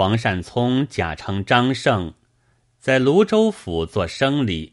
[0.00, 2.14] 黄善聪假称张胜，
[2.78, 4.72] 在泸州府做生理。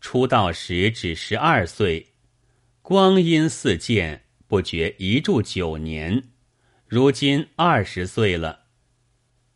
[0.00, 2.12] 出道时只十二岁，
[2.80, 6.28] 光阴似箭，不觉一住九年。
[6.86, 8.66] 如今二十岁了，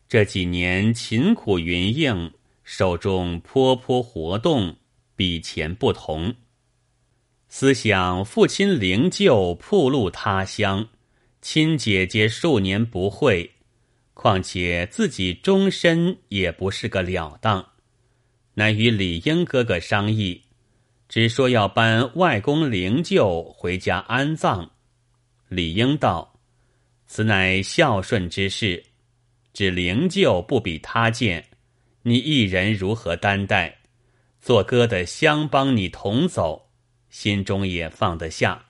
[0.09, 2.32] 这几年勤苦云应，
[2.64, 4.75] 手中颇颇活动，
[5.14, 6.34] 比前不同。
[7.46, 10.88] 思想父亲灵柩铺路他乡，
[11.41, 13.54] 亲姐姐数年不会，
[14.15, 17.65] 况且自己终身也不是个了当，
[18.55, 20.43] 乃与李英哥哥商议，
[21.09, 24.71] 只说要搬外公灵柩回家安葬。
[25.48, 26.30] 李英道。
[27.07, 28.83] 此乃孝顺之事，
[29.52, 31.45] 只灵柩不比他贱，
[32.02, 33.79] 你一人如何担待？
[34.41, 36.71] 做哥的相帮你同走，
[37.10, 38.65] 心中也放得下。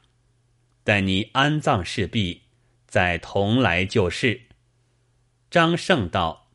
[0.82, 2.42] 待你安葬事毕，
[2.87, 4.40] 再同来就是。
[5.54, 6.50] 张胜道：“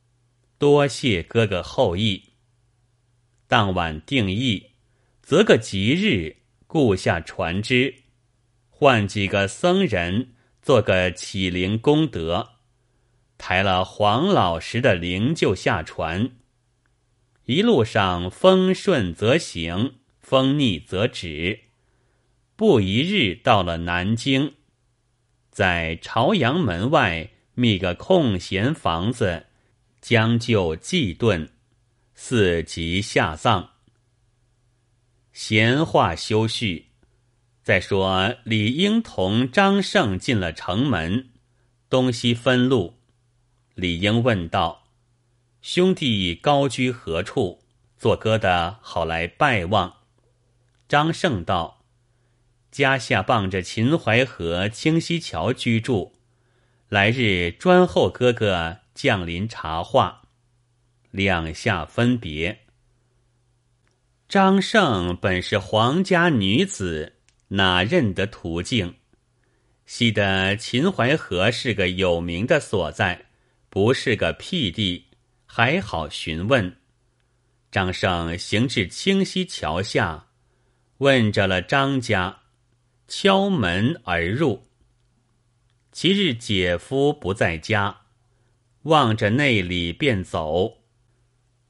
[0.60, 2.34] 多谢哥哥厚意。”
[3.48, 4.72] 当晚定义，
[5.22, 6.36] 择个吉日，
[6.68, 7.96] 雇下船只，
[8.70, 10.32] 换几个僧人。
[10.62, 12.50] 做个启灵功德，
[13.38, 16.32] 抬了黄老石的灵柩下船，
[17.46, 21.62] 一路上风顺则行，风逆则止。
[22.58, 24.56] 不一日到了南京，
[25.50, 27.30] 在朝阳门外
[27.60, 29.48] 觅个空闲房子，
[30.00, 31.50] 将就祭顿，
[32.16, 33.72] 四即下葬。
[35.34, 36.86] 闲话休叙。
[37.62, 41.32] 再说，李英同张胜进了城门，
[41.90, 42.96] 东西分路。
[43.76, 44.88] 李英问道
[45.62, 47.62] ：“兄弟高居何处？
[47.98, 49.98] 做哥的好来拜望。”
[50.88, 51.84] 张胜道
[52.72, 56.16] ：“家下傍着秦淮河清溪桥居住，
[56.90, 60.24] 来日专候哥哥降临茶话。”
[61.12, 62.66] 两下分别。
[64.28, 67.14] 张胜本是皇家女子。
[67.52, 68.94] 哪认得途径？
[69.88, 73.26] 西的秦淮河是个有名的所在，
[73.72, 75.08] 不是个僻地，
[75.48, 76.78] 还好询问。
[77.72, 80.28] 张胜行至清溪桥下，
[81.00, 82.42] 问着了张家，
[83.08, 84.69] 敲门而入。
[86.02, 88.04] 其日姐夫不在家，
[88.84, 90.78] 望着内里便走。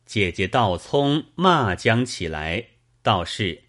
[0.05, 2.63] 姐姐道聪骂将起来，
[3.01, 3.63] 道是。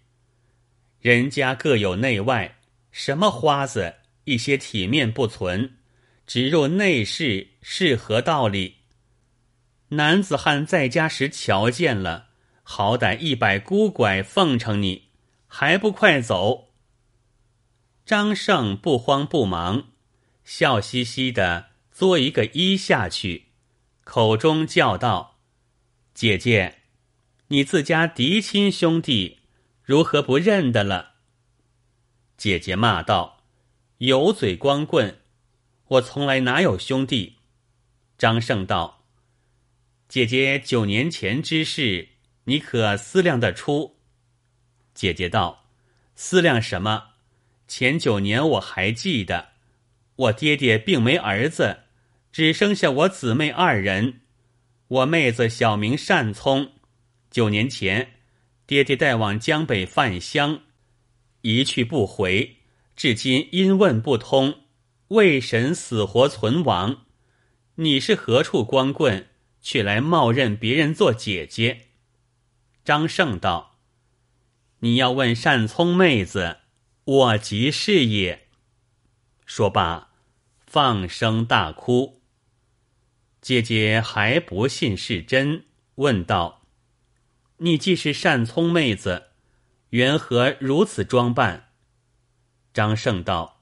[0.99, 2.59] 人家各有内外，
[2.91, 3.95] 什么花子，
[4.25, 5.77] 一些体面不存，
[6.27, 8.75] 直入内室是何道理？
[9.87, 12.27] 男子汉在家时瞧见了，
[12.61, 15.07] 好歹一百孤拐奉承你，
[15.47, 16.75] 还不快走？
[18.05, 19.90] 张胜不慌不忙，
[20.43, 23.47] 笑嘻嘻的作一个揖下去，
[24.03, 25.39] 口中叫道
[26.13, 26.79] ：“姐姐，
[27.47, 29.39] 你自家嫡亲兄弟。”
[29.83, 31.15] 如何不认得了？
[32.37, 33.43] 姐姐骂道
[33.97, 35.19] ：“油嘴光棍！
[35.87, 37.39] 我从来哪有兄弟？”
[38.17, 39.03] 张胜道
[40.07, 42.09] ：“姐姐九年前之事，
[42.45, 43.97] 你可思量得出？”
[44.93, 45.65] 姐姐道
[46.15, 47.15] ：“思量什么？
[47.67, 49.50] 前九年我还记得，
[50.15, 51.81] 我爹爹并没儿子，
[52.31, 54.21] 只剩下我姊妹二人。
[54.87, 56.71] 我妹子小名单聪，
[57.29, 58.13] 九年前。”
[58.67, 60.61] 爹爹带往江北饭乡，
[61.41, 62.55] 一去不回，
[62.95, 64.59] 至今因问不通，
[65.09, 67.01] 为神死活存亡。
[67.75, 69.27] 你是何处光棍，
[69.61, 71.87] 却来冒认别人做姐姐？
[72.85, 73.77] 张胜道
[74.79, 76.59] ：“你要问单聪妹子，
[77.03, 78.47] 我即是也。”
[79.53, 80.11] 说罢，
[80.65, 82.21] 放声大哭。
[83.41, 86.61] 姐姐还不信是真，问道。
[87.57, 89.31] 你既是善聪妹子，
[89.89, 91.71] 缘何如此装扮？
[92.73, 93.61] 张胜道：“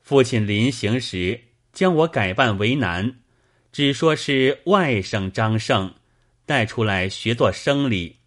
[0.00, 3.20] 父亲临行时将我改扮为男，
[3.70, 5.96] 只说是外甥张胜
[6.46, 8.20] 带出来学做生理。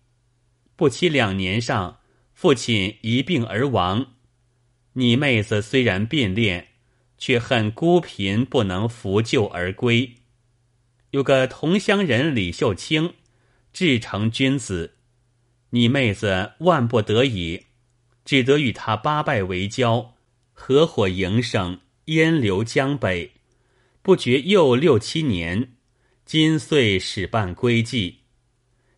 [0.76, 2.02] 不期两年上，
[2.36, 4.14] 父亲一病而亡。
[5.00, 6.70] 你妹子虽然变恋，
[7.20, 10.16] 却恨孤贫不能扶柩而归。
[11.12, 13.14] 有个同乡人李秀清。”
[13.72, 14.96] 至诚君子，
[15.70, 17.66] 你妹子万不得已，
[18.26, 20.16] 只得与他八拜为交，
[20.52, 23.34] 合伙营生，烟流江北。
[24.02, 25.74] 不觉又六七年，
[26.26, 28.22] 今岁始办归计，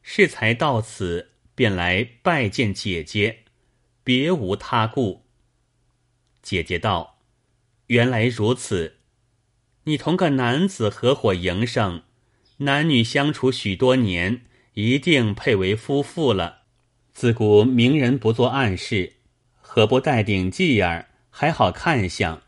[0.02, 3.40] 适才到此，便来拜见姐姐，
[4.06, 5.26] 别无他故。
[6.42, 7.20] 姐姐道
[7.88, 8.98] ：“原来如此，
[9.84, 12.04] 你同个男子合伙营生。”
[12.62, 14.42] 男女相处许多年，
[14.74, 16.64] 一定配为夫妇了。
[17.14, 19.14] 自古明人不做暗事，
[19.62, 22.42] 何不戴顶髻儿，还好看相？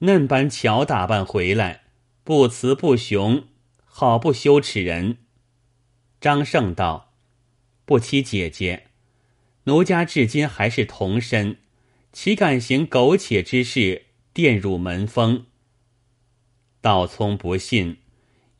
[0.00, 1.84] 嫩般巧打扮回来，
[2.24, 3.44] 不雌不雄，
[3.84, 5.18] 好不羞耻人。
[6.20, 7.12] 张胜道
[7.86, 8.88] ：“不欺姐姐，
[9.64, 11.58] 奴家至今还是童身，
[12.12, 15.46] 岂敢行苟且之事，玷辱门风？”
[16.80, 17.98] 道聪不信，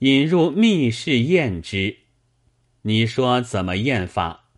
[0.00, 1.96] 引入密室验之。
[2.82, 4.50] 你说怎么验法？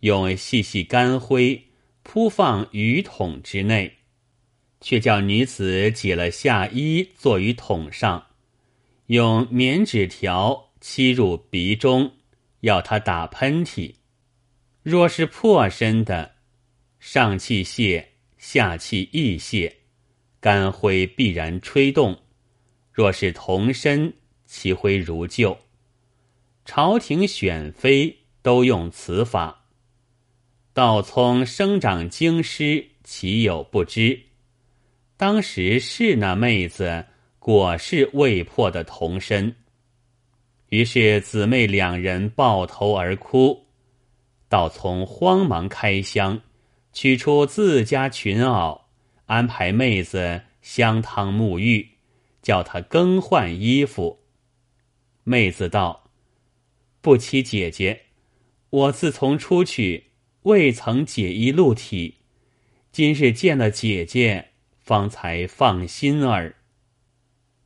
[0.00, 1.68] 用细细干灰
[2.02, 3.96] 铺放鱼桶之内，
[4.80, 8.26] 却叫女子解了下衣，坐于桶上，
[9.06, 12.12] 用棉纸条吸入鼻中，
[12.60, 13.94] 要他打喷嚏。
[14.82, 16.36] 若是破身的，
[17.00, 18.12] 上气泄，
[18.48, 19.76] 下气亦泄，
[20.38, 22.16] 干灰必然吹动。
[22.92, 24.14] 若是同身，
[24.44, 25.58] 其灰如旧。
[26.64, 29.64] 朝廷选妃都用此法。
[30.72, 34.16] 道聪生长京师，岂有不知？
[35.16, 37.04] 当时是那妹子
[37.40, 39.56] 果是未破的童身。
[40.68, 43.66] 于是姊妹两人抱头而哭。
[44.48, 46.40] 道聪慌忙开箱，
[46.96, 48.80] 取出自家裙袄，
[49.26, 51.90] 安排妹子香汤沐浴。
[52.40, 54.20] 叫她更换衣服。
[55.22, 56.08] 妹子道
[57.02, 58.04] ：“不欺姐姐，
[58.70, 60.12] 我自从出去，
[60.44, 62.14] 未曾解衣露体，
[62.90, 66.54] 今日见了姐姐，方才放心儿。”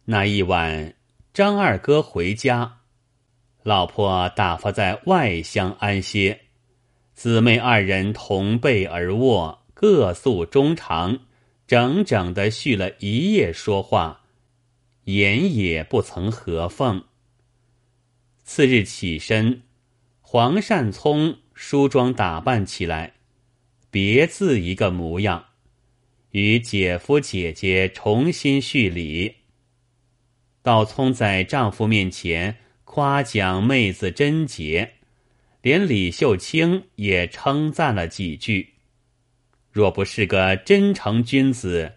[0.07, 0.97] 那一晚，
[1.33, 2.79] 张二哥回家，
[3.63, 6.47] 老婆打发在外乡安歇，
[7.23, 11.19] 姊妹二人同被而卧，各诉衷肠，
[11.67, 14.23] 整整的叙了一夜说话。
[15.05, 17.05] 言也不曾合缝。
[18.43, 19.65] 次日起身，
[20.23, 23.13] 黄善聪梳妆打扮起来，
[23.91, 25.45] 别自一个模样，
[26.31, 29.35] 与姐夫姐姐重新叙礼。
[30.63, 34.95] 道聪在丈夫面前夸奖妹子贞洁，
[35.63, 38.75] 连李秀清也称赞了几句。
[39.71, 41.93] 若不是个真诚君子，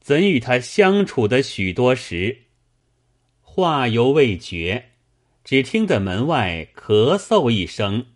[0.00, 2.44] 怎与他相处的许多时？
[3.40, 4.90] 话犹未绝，
[5.44, 8.06] 只听得门外咳嗽一声，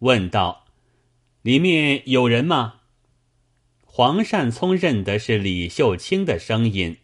[0.00, 0.66] 问道
[1.42, 2.80] ：“里面有人吗？”
[3.82, 6.98] 黄善聪认得是李秀清的声音，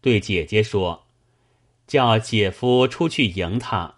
[0.00, 1.06] 对姐姐说
[1.86, 3.96] ：“叫姐夫出去迎他，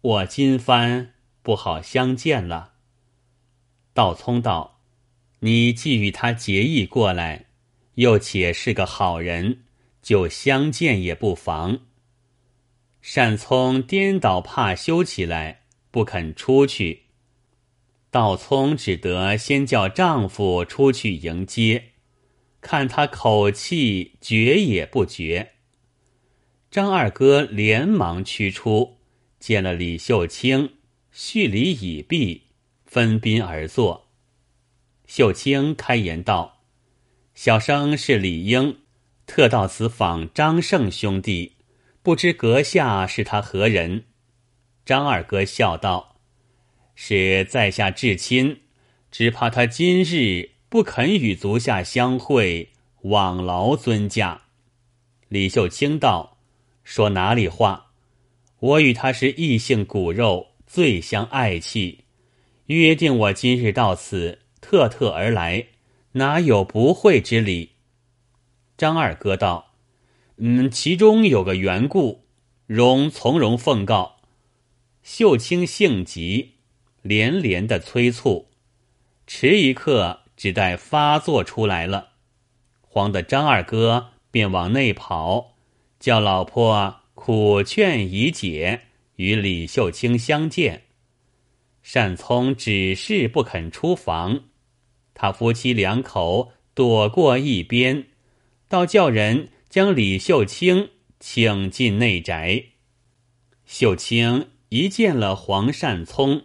[0.00, 1.11] 我今番
[1.42, 2.74] 不好相见了。”
[3.94, 4.80] 道聪道
[5.40, 7.46] ：“你既与他结义过来，
[7.96, 9.64] 又且是个好人，
[10.00, 11.80] 就相见也不妨。”
[13.02, 17.02] 善聪颠倒怕羞起来，不肯出去。
[18.10, 21.92] 道聪只得先叫丈夫出去迎接，
[22.60, 25.52] 看他口气绝也不绝。
[26.70, 28.98] 张二哥连忙驱出，
[29.40, 30.74] 见了李秀清，
[31.14, 32.44] 叙礼已毕，
[32.86, 34.08] 分宾而坐。
[35.06, 36.62] 秀清开言道
[37.36, 38.78] ：“小生是李英，
[39.26, 41.52] 特到此访张胜兄弟。”
[42.02, 44.04] 不知阁下是他何人？
[44.86, 46.16] 张二哥笑道
[46.96, 48.62] ：“是在下至亲，
[49.10, 52.70] 只怕他今日不肯与足下相会，
[53.02, 54.44] 枉劳尊驾。”
[55.28, 56.38] 李秀清道
[56.82, 57.92] ：“说哪里话？
[58.58, 62.04] 我与他是异性骨肉，最相爱气，
[62.64, 65.66] 约定我今日到此，特特而来，
[66.12, 67.72] 哪有不会之理？”
[68.78, 69.74] 张二哥道。
[70.38, 72.24] 嗯，其中有个缘故，
[72.64, 74.16] 容从容奉告。
[75.02, 76.52] 秀清性急，
[77.02, 78.48] 连连的催促，
[79.26, 82.12] 迟一刻，只待发作出来了。
[82.80, 85.52] 慌的张二哥便往内跑，
[86.00, 88.80] 叫老婆苦劝已解，
[89.16, 90.82] 与李秀清相见。
[91.92, 94.44] 单聪只是不肯出房，
[95.14, 98.06] 他夫妻两口躲过一边，
[98.68, 99.48] 倒叫人。
[99.72, 102.62] 将李秀清请进内宅。
[103.64, 106.44] 秀清一见了黄善聪，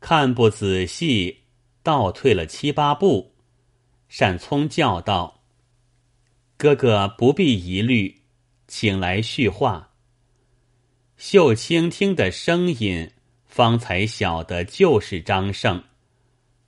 [0.00, 1.40] 看不仔细，
[1.82, 3.34] 倒退了七八步。
[4.08, 5.42] 善聪叫道
[6.56, 8.22] ：“哥哥不必疑虑，
[8.66, 9.90] 请来叙话。”
[11.16, 13.10] 秀清听的声音，
[13.46, 15.84] 方才晓得就是张胜，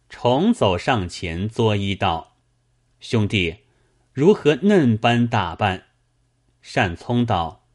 [0.09, 2.37] 重走上前作揖道
[3.01, 3.57] ：“兄弟，
[4.13, 5.87] 如何嫩般打扮？”
[6.75, 7.67] 单聪道：“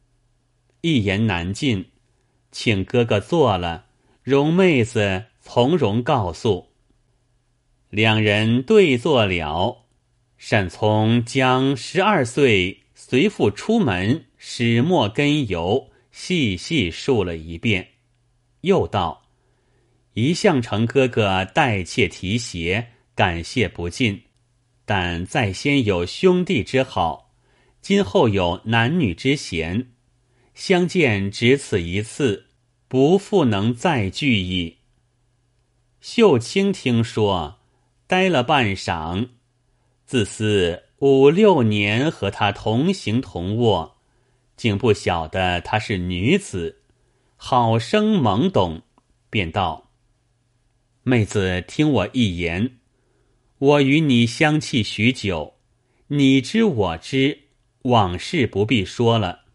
[0.82, 1.92] 一言难尽，
[2.52, 3.88] 请哥哥坐了。
[4.24, 6.70] 容妹子从容告诉。
[7.90, 9.86] 两人对坐了。
[10.50, 17.90] 单聪将十二岁随父出门始末根由细细述了一遍，
[18.62, 19.24] 又道
[20.14, 24.24] ：“一向承哥哥待妾提携，感谢不尽。
[24.86, 27.34] 但在先有兄弟之好，
[27.82, 29.92] 今后有男女之嫌，
[30.54, 32.48] 相见只此一次。”
[32.92, 34.80] 不复能再聚矣。
[36.02, 37.62] 秀清听说，
[38.06, 39.30] 呆了半晌，
[40.06, 44.01] 自思五六年和他同行同卧，
[44.62, 46.84] 竟不晓得她是女子，
[47.36, 48.84] 好生懵懂，
[49.32, 49.90] 便道
[51.02, 52.78] ：“妹子，听我一言，
[53.58, 55.56] 我与你相契许久，
[56.10, 57.40] 你知我知，
[57.82, 59.46] 往事不必说了。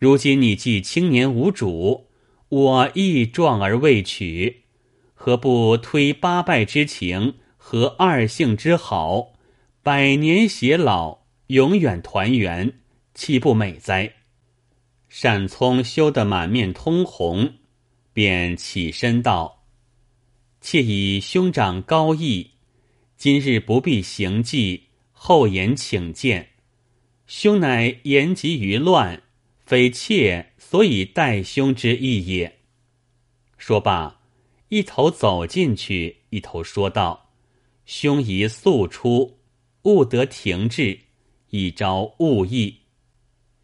[0.00, 2.08] 如今你既青年无主。”
[2.50, 4.62] 我亦壮而未娶，
[5.12, 9.34] 何不推八拜之情和二姓之好，
[9.82, 12.72] 百年偕老，永远团圆，
[13.18, 14.14] 岂不美哉？
[15.20, 17.54] 单聪羞得满面通红，
[18.12, 19.64] 便起身道
[20.62, 22.52] ：“妾以兄长高义，
[23.16, 26.50] 今日不必行迹，后言请见。
[27.26, 29.20] 兄乃言及于乱。”
[29.66, 32.60] 非妾所以待兄之意也。
[33.56, 34.20] 说罢，
[34.68, 37.32] 一头走进去，一头说道
[37.84, 39.40] ：“兄宜速出，
[39.82, 41.00] 勿得停滞，
[41.50, 42.77] 以招误意。”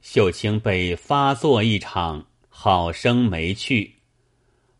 [0.04, 3.94] 秀清被发作一场，好生没趣。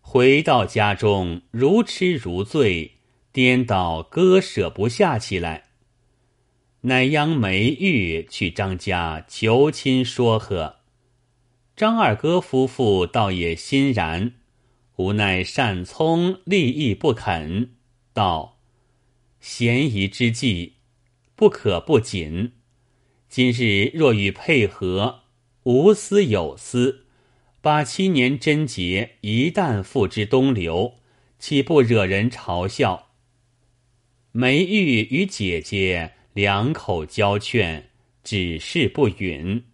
[0.03, 2.99] 回到家中，如痴如醉，
[3.33, 5.71] 颠倒割舍不下起来。
[6.83, 10.77] 乃央梅玉去张家求亲说和。
[11.75, 14.35] 张二哥夫妇倒也欣然，
[14.97, 17.71] 无奈善聪立意不肯，
[18.13, 18.59] 道
[19.41, 20.75] ：“嫌疑之计，
[21.35, 22.53] 不可不谨。
[23.35, 25.23] 今日若与配合，
[25.65, 27.07] 无私有私，
[27.61, 31.01] 把七年贞洁一旦付之东流，
[31.41, 33.09] 岂不惹人嘲笑？”
[34.31, 37.91] 梅玉与姐姐两口交劝，
[38.23, 39.65] 只是不允。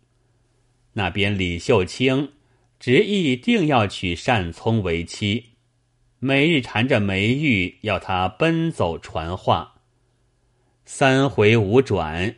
[0.95, 2.33] 那边李秀清
[2.79, 5.49] 执意定要娶单聪为妻，
[6.19, 9.83] 每日缠着梅玉要他奔走传话，
[10.87, 12.37] 三回五转，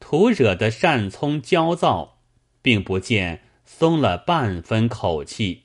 [0.00, 2.18] 徒惹得善聪焦躁，
[2.60, 5.62] 并不见松了半分口气，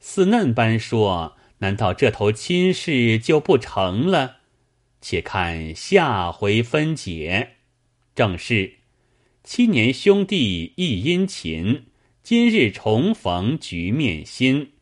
[0.00, 4.36] 似嫩般说：“难道这头亲事就不成了？
[5.00, 7.56] 且看下回分解。”
[8.14, 8.74] 正是。
[9.44, 11.86] 七年兄弟亦殷勤，
[12.24, 14.72] 今日重逢局面新。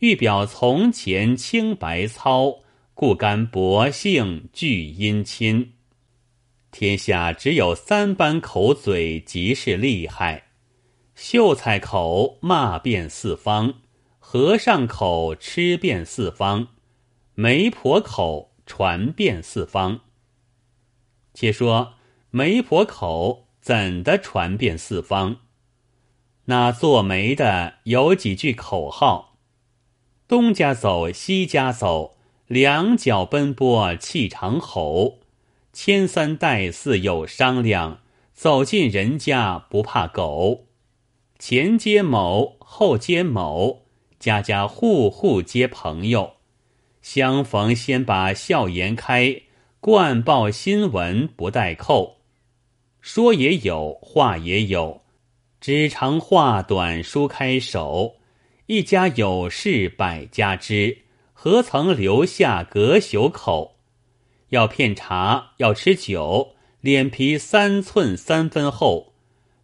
[0.00, 2.60] 欲表从前清白操，
[2.92, 5.74] 故甘薄幸聚殷亲。
[6.70, 10.50] 天下只有三般口嘴，极是厉害：
[11.14, 13.74] 秀才口骂遍四方，
[14.18, 16.68] 和尚口吃遍四方，
[17.34, 20.00] 媒婆口传遍四方。
[21.34, 21.94] 且说
[22.30, 23.46] 媒婆口。
[23.62, 25.36] 怎的传遍四方？
[26.46, 29.36] 那做媒的有几句口号：
[30.26, 35.19] 东家走，西家走，两脚奔波气长吼，
[35.72, 38.00] 千三代四有商量，
[38.32, 40.66] 走进人家不怕狗。
[41.38, 43.86] 前接某，后接某，
[44.18, 46.34] 家家户户皆朋友。
[47.02, 49.42] 相逢先把笑颜开，
[49.78, 52.16] 惯报新闻不带扣。
[53.00, 55.02] 说也有，话也有，
[55.60, 58.16] 只长话短，书开手。
[58.66, 60.98] 一家有事百家知，
[61.32, 63.76] 何曾留下隔朽口？
[64.50, 69.14] 要骗茶，要吃酒，脸皮三寸三分厚。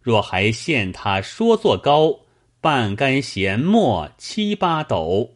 [0.01, 2.21] 若还嫌他说作高，
[2.59, 5.35] 半干闲墨七八斗。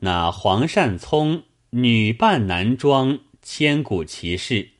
[0.00, 4.70] 那黄善聪女扮男装，千古奇事。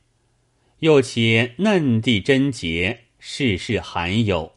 [0.79, 4.53] 又且嫩地贞洁，世世罕有。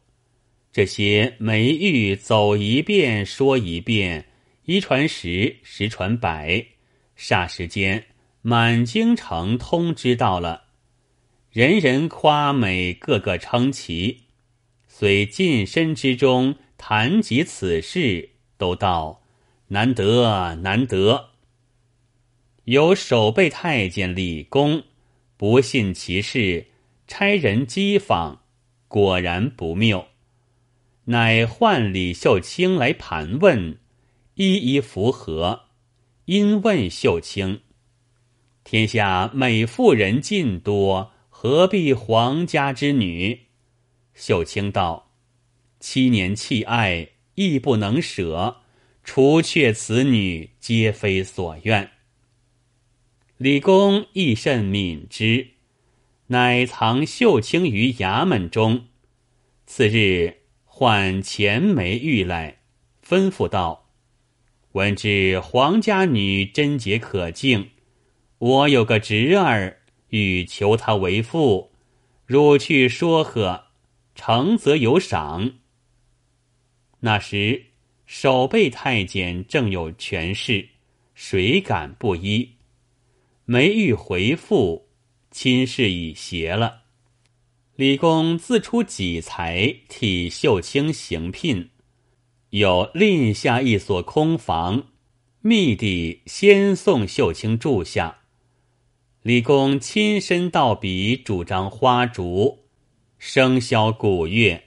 [0.73, 4.27] 这些梅玉走一遍，说一遍，
[4.65, 6.65] 一传十，十传百，
[7.19, 8.05] 霎时间
[8.47, 10.65] 满京城通知到了，
[11.51, 14.25] 人人夸美，个个称奇。
[14.87, 19.23] 虽近身之中谈及此事，都道
[19.69, 21.31] 难得难得。
[22.65, 24.85] 有守备太监李公。
[25.39, 26.67] 不信其事，
[27.07, 28.43] 差人讥访，
[28.89, 30.09] 果然不谬。
[31.07, 33.79] 乃唤李秀清来盘问，
[34.35, 35.63] 一一符合。
[36.27, 37.63] 因问秀清
[38.65, 43.43] ：“天下美妇人尽多，何必皇家之女？”
[44.15, 45.13] 秀清道
[45.79, 48.63] ：“七年弃爱，亦不能舍。
[49.05, 51.91] 除却此女，皆非所愿。”
[53.37, 55.49] 李公亦甚敏之，
[56.29, 58.87] 乃藏秀清于衙门中。
[59.67, 60.39] 次日。
[60.77, 62.59] 唤钱梅玉来，
[63.07, 63.91] 吩咐道
[64.75, 67.71] ：“闻知皇家女贞洁可敬，
[68.45, 69.79] 我有个侄儿，
[70.11, 71.71] 欲求他为父，
[72.27, 73.69] 汝去说和，
[74.15, 75.55] 成则有赏。”
[77.01, 77.69] 那时
[78.05, 80.69] 守备太监正有权势，
[81.15, 82.57] 谁敢不依？
[83.47, 84.89] 梅玉回复，
[85.31, 86.83] 亲事已协了。
[87.77, 91.71] 李公自出己财替秀清行聘，
[92.51, 94.89] 有另下一所空房，
[95.41, 98.19] 密地先送秀清住下。
[99.25, 102.67] 李公亲身到笔，主张花烛、
[103.19, 104.63] 笙箫、鼓乐，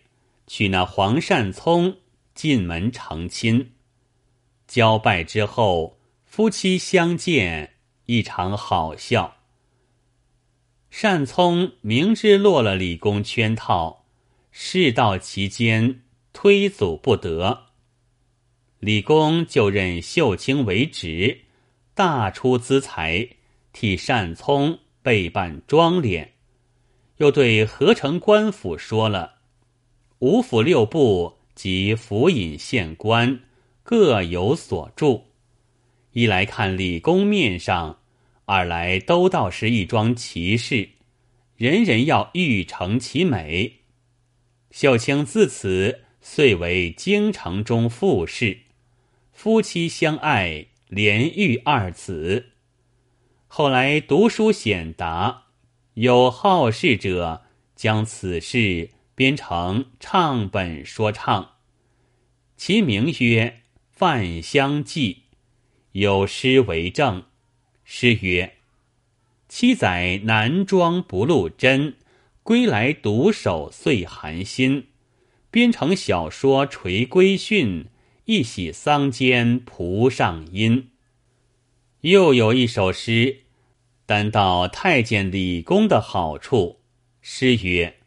[0.47, 1.97] 娶那黄善聪
[2.33, 3.73] 进门成亲。
[4.65, 7.75] 交拜之后，夫妻相见，
[8.07, 9.37] 一场好笑。
[10.89, 14.07] 善聪明知落了李公圈套，
[14.49, 16.01] 事到其间，
[16.33, 17.67] 推阻不得。
[18.79, 21.41] 李公就任秀清为职，
[21.93, 23.36] 大出资财，
[23.79, 26.33] 替单聪备办庄脸，
[27.17, 29.35] 又对合成官府说了：
[30.17, 33.39] 五府六部及府尹县官
[33.83, 35.27] 各有所助。
[36.13, 37.99] 一来看李公面上，
[38.45, 40.89] 二来都道是一桩奇事。
[41.55, 43.81] 人人要欲成其美，
[44.71, 48.57] 秀清自此遂为京城中富士，
[49.31, 52.53] 夫妻相爱，连育二子。
[53.57, 55.45] 后来读书显达，
[55.95, 57.41] 有好事者
[57.75, 61.53] 将此事编成唱本说唱，
[62.55, 63.45] 其名曰
[63.89, 65.13] 《范香记》，
[65.93, 67.23] 有诗为证。
[67.83, 68.57] 诗曰。
[69.49, 71.95] 七载南庄不露真，
[72.43, 74.89] 归来独守岁寒心。
[75.49, 77.87] 编成小说垂归训，
[78.25, 80.91] 一洗桑间蒲上阴。
[82.01, 83.45] 又有一首诗，
[84.07, 86.79] 单道太监李公的好处。
[87.21, 87.97] 诗曰：“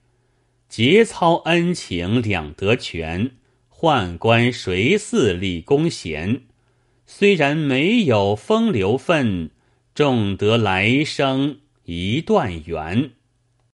[0.68, 3.30] 节操恩情两得全，
[3.72, 6.42] 宦官谁似李公贤？
[7.06, 9.52] 虽然没有风流份。”
[9.92, 13.10] 重得来生一段缘。